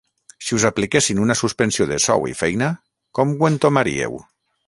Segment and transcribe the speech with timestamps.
[0.45, 2.71] Si us apliquessin una suspensió de sou i feina,
[3.19, 4.21] com ho entomaríeu?